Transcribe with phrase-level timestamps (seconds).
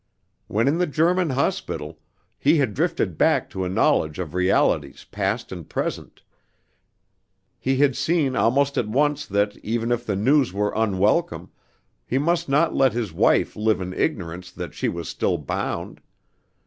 [0.47, 1.99] When in the German hospital
[2.39, 6.23] he had drifted back to a knowledge of realities past and present,
[7.59, 11.51] he had seen almost at once that, even if the news were unwelcome,
[12.03, 16.01] he must not let his wife live in ignorance that she was still bound.